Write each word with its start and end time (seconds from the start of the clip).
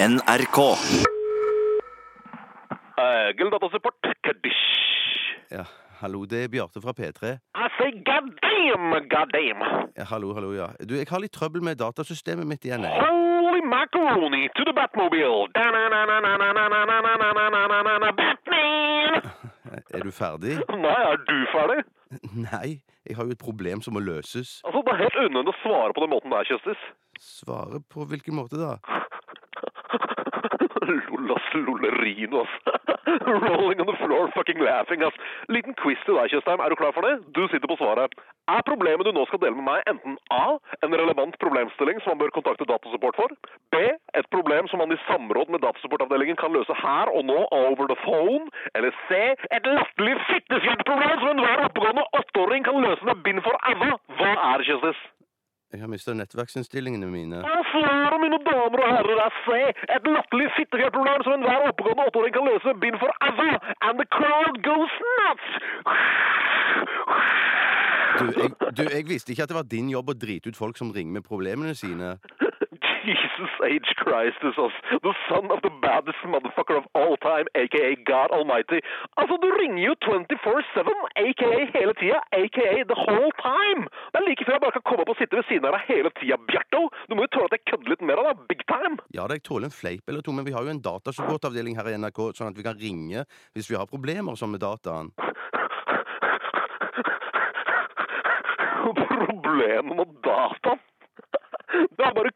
NRK. 0.00 0.58
Egil 3.02 3.50
datasupport. 3.50 3.98
Kaddish. 4.22 4.60
Ja, 5.50 5.64
hallo, 6.00 6.20
det 6.30 6.44
er 6.44 6.48
Bjarte 6.52 6.78
fra 6.84 6.92
P3. 6.94 7.32
I 7.58 7.66
say 7.78 7.90
goddamn, 8.06 8.94
goddamn. 9.10 9.64
Ja, 9.98 10.04
hallo, 10.12 10.30
hallo, 10.36 10.52
ja. 10.54 10.68
Du, 10.86 10.94
jeg 10.94 11.08
har 11.10 11.18
litt 11.24 11.34
trøbbel 11.34 11.64
med 11.66 11.80
datasystemet 11.82 12.46
mitt 12.46 12.62
igjen, 12.68 12.86
jeg. 12.86 12.94
Holy 12.94 13.64
macaroni 13.66 14.46
to 14.54 14.62
the 14.68 14.74
Batmobile. 14.76 15.50
Batman! 18.22 19.26
Er 19.98 20.00
du 20.06 20.10
ferdig? 20.14 20.54
Nei, 20.78 20.94
er 21.10 21.18
du 21.26 21.34
ferdig? 21.50 21.82
Nei, 22.38 22.68
jeg 23.08 23.16
har 23.18 23.26
jo 23.26 23.34
et 23.34 23.42
problem 23.42 23.82
som 23.82 23.98
må 23.98 24.00
løses. 24.04 24.60
Altså, 24.62 24.84
Det 24.86 24.94
er 24.94 25.02
helt 25.02 25.18
unødvendig 25.26 25.56
å 25.56 25.60
svare 25.64 25.92
på 25.96 26.06
den 26.06 26.14
måten 26.14 26.30
der, 26.32 26.46
Kjøstis. 26.46 26.86
Svare 27.18 27.82
på 27.90 28.06
hvilken 28.06 28.38
måte 28.38 28.60
da? 28.62 28.76
Lollas 30.88 31.44
lollerino, 31.54 32.42
ass. 32.42 32.54
Rolling 33.26 33.80
on 33.80 33.86
the 33.86 33.96
floor, 34.00 34.30
fucking 34.34 34.60
laughing, 34.60 35.02
ass. 35.02 35.16
Liten 35.48 35.76
quiz 35.80 36.00
til 36.06 36.16
deg, 36.18 36.32
Tjøstheim. 36.32 36.62
Er 36.64 36.72
du 36.72 36.76
klar 36.80 36.94
for 36.96 37.04
det? 37.06 37.18
Du 37.36 37.44
sitter 37.52 37.68
på 37.70 37.76
svaret. 37.80 38.14
Er 38.48 38.64
problemet 38.64 39.04
du 39.04 39.12
nå 39.12 39.26
skal 39.28 39.42
dele 39.42 39.56
med 39.58 39.66
meg 39.68 39.90
enten 39.92 40.16
A. 40.32 40.56
En 40.86 40.96
relevant 41.00 41.36
problemstilling 41.42 42.00
som 42.00 42.16
man 42.16 42.22
bør 42.22 42.32
kontakte 42.38 42.68
datasupport 42.68 43.20
for. 43.20 43.36
B. 43.74 43.82
Et 44.20 44.30
problem 44.32 44.70
som 44.72 44.80
man 44.82 44.94
i 44.94 45.00
samråd 45.08 45.52
med 45.52 45.62
datasupportavdelingen 45.66 46.40
kan 46.40 46.56
løse 46.56 46.74
her 46.80 47.12
og 47.12 47.28
nå 47.28 47.38
over 47.52 47.92
the 47.92 47.98
phone. 48.06 48.48
Eller 48.74 48.96
C. 49.08 49.20
Et 49.52 49.70
latterlig 49.76 50.16
fittefjertproblem 50.30 51.20
som 51.20 51.30
enhver 51.34 51.66
oppegående 51.68 52.08
åtteåring 52.22 52.64
kan 52.64 52.82
løse 52.88 53.12
med 53.12 53.22
bind 53.28 53.44
for 53.44 53.60
æva. 53.72 53.94
Hva 54.18 54.34
er 54.50 54.60
det, 54.64 54.72
Kjøstis? 54.72 55.06
Jeg 55.72 55.80
har 55.80 55.88
mistet 55.92 56.16
nettverksinnstillingene 56.16 57.06
mine. 57.12 57.38
Og 57.44 57.64
svaret, 57.72 58.18
mine 58.24 58.38
damer 58.48 58.80
og 58.84 58.88
herrer, 58.94 59.18
er 59.26 59.32
C. 59.44 59.48
Et 59.96 60.06
latterlig 60.14 60.48
fittefjertproblem 60.56 61.20
som 61.26 61.34
enhver 61.36 61.66
oppegående 61.70 62.06
åtteåring 62.08 62.32
kan 62.36 62.48
løse 62.50 62.66
med 62.70 62.80
bind 62.84 62.96
for 63.02 63.10
æva. 63.28 63.50
And 63.84 63.94
the 64.00 64.08
crowd 64.16 64.54
goes 64.68 64.94
nuts! 65.10 65.48
Du 68.18 68.24
jeg, 68.40 68.50
du, 68.76 68.82
jeg 68.96 69.04
visste 69.08 69.30
ikke 69.32 69.44
at 69.44 69.50
det 69.52 69.58
var 69.60 69.68
din 69.76 69.90
jobb 69.92 70.08
å 70.10 70.16
drite 70.24 70.50
ut 70.50 70.56
folk 70.56 70.80
som 70.80 70.88
ringer 70.96 71.18
med 71.18 71.26
problemene 71.28 71.74
sine. 71.76 72.16
Jesus 73.06 73.52
H. 73.62 73.88
Christ 74.02 74.38
the 74.42 75.14
son 75.28 75.46
of 75.54 75.60
the 75.62 75.72
baddest 75.82 76.20
motherfucker 76.24 76.76
of 76.80 76.84
all 76.94 77.16
time, 77.16 77.46
aka 77.54 77.94
God 78.10 78.30
Almighty. 78.38 78.80
Altså, 79.20 79.34
du 79.42 79.48
ringer 79.60 79.82
jo 79.88 79.94
24-7, 80.04 80.90
aka 81.26 81.50
hele 81.74 81.94
tida, 82.00 82.18
aka 82.42 82.68
the 82.92 82.98
whole 83.06 83.32
time. 83.50 83.82
Det 84.12 84.18
er 84.20 84.26
like 84.28 84.44
før 84.46 84.52
jeg 84.56 84.64
bare 84.64 84.76
kan 84.78 84.86
komme 84.88 85.02
opp 85.04 85.12
og 85.14 85.18
sitte 85.20 85.36
ved 85.38 85.46
siden 85.50 85.68
av 85.68 85.72
deg 85.76 85.82
hele 85.92 86.10
tida, 86.20 86.36
Bjarto. 86.50 86.82
Du 87.08 87.12
må 87.14 87.20
jo 87.26 87.32
tåle 87.36 87.48
at 87.50 87.56
jeg 87.58 87.66
kødder 87.70 87.88
litt 87.94 88.04
mer 88.10 88.18
av 88.22 88.26
deg, 88.30 88.36
big 88.52 88.62
time. 88.72 88.94
Ja 89.14 89.22
jeg 89.28 89.44
tåler 89.46 89.68
en 89.68 89.78
fleip 89.80 90.04
eller 90.08 90.22
to, 90.24 90.32
men 90.32 90.46
vi 90.48 90.54
har 90.56 90.62
jo 90.64 90.72
en 90.72 90.82
datasupportavdeling 90.82 91.74
her 91.78 91.86
i 91.92 91.96
NRK, 92.00 92.20
sånn 92.36 92.50
at 92.50 92.58
vi 92.58 92.66
kan 92.66 92.78
ringe 92.80 93.20
hvis 93.54 93.70
vi 93.70 93.78
har 93.78 93.86
problemer 93.90 94.34
sånn 94.38 94.54
med 94.56 94.62
dataen. 94.64 95.12
Problemet 98.98 99.96
med 99.98 100.08
dataen? 100.24 100.80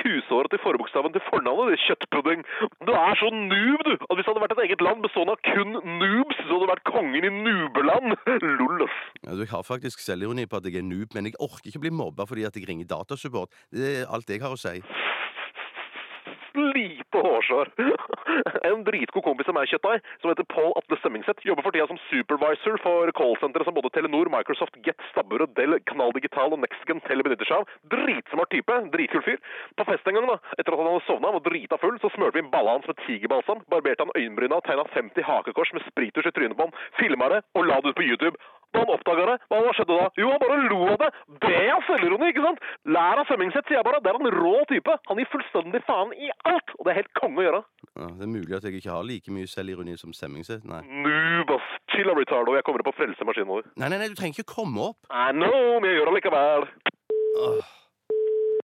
Er 0.00 0.48
til 0.48 0.60
forbokstaven 0.64 1.12
til 1.12 1.22
fornavnet, 1.28 1.72
det 1.72 1.80
kjøttpudding. 1.84 2.40
Du 2.88 2.92
er 2.96 3.14
så 3.20 3.28
noob, 3.34 3.82
du, 3.84 3.92
at 3.92 4.14
hvis 4.16 4.24
det 4.24 4.32
hadde 4.32 4.42
vært 4.44 4.54
et 4.56 4.62
eget 4.64 4.84
land 4.86 5.02
bestående 5.04 5.34
av 5.36 5.42
kun 5.44 5.76
noobs, 6.00 6.38
så 6.38 6.48
hadde 6.48 6.64
du 6.64 6.70
vært 6.70 6.86
kongen 6.88 7.26
i 7.28 7.32
nubeland. 7.34 8.14
Lol, 8.60 8.86
ass. 8.86 8.98
Ja, 9.26 9.34
du, 9.36 9.42
jeg 9.44 9.52
har 9.52 9.66
faktisk 9.66 10.00
selvironi 10.00 10.46
på 10.48 10.60
at 10.60 10.68
jeg 10.70 10.80
er 10.80 10.86
noob, 10.88 11.12
men 11.14 11.28
jeg 11.28 11.36
orker 11.44 11.68
ikke 11.68 11.84
bli 11.84 11.92
mobba 11.92 12.24
fordi 12.30 12.46
at 12.48 12.56
jeg 12.56 12.68
ringer 12.70 12.88
datasupport. 12.94 13.52
Det 13.74 13.90
er 14.00 14.08
alt 14.08 14.32
jeg 14.32 14.40
har 14.40 14.56
å 14.56 14.60
si. 14.60 14.80
Lite 16.56 17.20
hårsår. 17.26 17.74
En 18.80 18.86
dritgod 18.86 19.24
kompis 19.26 19.48
av 19.50 19.52
meg, 19.58 19.68
Kjøttdeig, 19.68 20.06
som 20.22 20.30
heter 20.30 20.46
Paul 20.48 20.70
Atle 20.78 20.96
Stemmingseth, 21.02 21.42
jobber 21.44 21.66
for 21.66 21.74
tida 21.74 21.84
som 21.90 21.98
supervisor 22.06 22.78
for 22.80 23.10
callsentre 23.18 23.66
som 23.66 23.74
både 23.76 23.90
Telenor, 23.92 24.30
Microsoft, 24.32 24.78
Get, 24.86 24.96
Stabburet, 25.10 25.52
Dell, 25.58 25.76
Kanal 25.90 26.14
Digital 26.16 26.56
og 26.56 26.62
NextGen 26.62 27.02
Tele 27.04 27.26
benytter 27.26 27.50
seg 27.50 27.60
av. 27.60 27.74
Dritsmart 27.92 28.48
type. 28.54 28.78
Dritkul 28.94 29.24
fyr. 29.26 29.36
På 29.76 29.84
fest 29.90 30.08
en 30.08 30.16
gang, 30.16 30.30
da, 30.30 30.38
etter 30.56 30.72
at 30.72 30.80
han 30.80 30.88
hadde 30.88 31.04
sovna 31.10 31.34
og 31.36 31.44
drita 31.44 31.76
full, 31.82 31.98
så 32.00 32.08
smurte 32.14 32.38
vi 32.38 32.46
inn 32.46 32.48
balla 32.54 32.78
hans 32.78 32.88
med 32.88 32.96
tigerbalsam, 33.02 33.60
barberte 33.68 34.06
han 34.06 34.16
øyenbryna 34.16 34.62
og 34.62 34.64
tegna 34.64 34.88
50 34.94 35.28
hakekors 35.28 35.74
med 35.76 35.84
sprittusj 35.90 36.32
i 36.32 36.34
trynet 36.38 36.56
på 36.56 36.70
ham, 36.70 36.80
filma 37.02 37.28
det 37.34 37.44
og 37.52 37.68
la 37.68 37.82
det 37.84 37.92
ut 37.92 38.00
på 38.00 38.08
YouTube. 38.08 38.40
Da 38.70 38.84
han 38.84 38.92
oppdaga 38.94 39.24
det, 39.26 39.36
hva 39.50 39.72
skjedde 39.74 39.96
da? 39.98 40.08
Jo, 40.20 40.28
han 40.30 40.42
bare 40.42 40.58
lo 40.70 40.80
av 40.92 40.98
det! 41.00 41.08
Det 41.42 41.56
er 41.58 41.86
selvironi, 41.88 42.28
ikke 42.30 42.44
sant? 42.44 42.60
Lær 42.86 43.18
av 43.18 43.26
Semmingseth, 43.26 43.66
sier 43.66 43.80
jeg 43.80 43.86
bare. 43.86 43.98
Det 44.04 44.12
er 44.12 44.18
en 44.20 44.36
rå 44.36 44.52
type. 44.70 44.94
Han 45.10 45.18
gir 45.18 45.30
fullstendig 45.32 45.82
faen 45.88 46.14
i 46.14 46.30
alt! 46.46 46.76
Og 46.78 46.86
det 46.86 46.92
er 46.92 47.00
helt 47.00 47.16
konge 47.18 47.42
å 47.42 47.46
gjøre. 47.48 47.62
Ja, 48.00 48.06
det 48.16 48.24
er 48.24 48.30
mulig 48.32 48.54
at 48.56 48.64
jeg 48.64 48.78
ikke 48.80 48.94
har 48.94 49.02
like 49.04 49.32
mye 49.34 49.48
selvironi 49.50 49.96
som 50.00 50.14
Semmingset. 50.16 50.64
Nei. 50.64 50.80
Nubas. 51.04 51.66
Chill 51.92 52.08
av 52.08 52.16
retardo. 52.16 52.54
Jeg 52.56 52.64
kommer 52.64 52.80
opp 52.84 52.94
og 52.94 52.96
frelser 52.96 53.28
maskinen 53.28 53.50
vår. 53.52 53.66
nei, 53.76 53.90
nei, 53.92 53.98
nei, 54.00 54.08
du 54.08 54.16
trenger 54.16 54.40
ikke 54.40 54.54
komme 54.54 54.86
opp. 54.92 54.98
I 55.12 55.30
know, 55.36 55.76
men 55.82 55.90
jeg 55.90 55.98
gjør 56.00 56.10
det 56.10 56.16
likevel. 56.20 56.66
Åh. 57.44 57.76